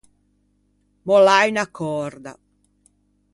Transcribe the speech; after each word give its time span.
Mollâ 1.07 1.37
unna 1.49 1.65
còrda. 1.77 2.33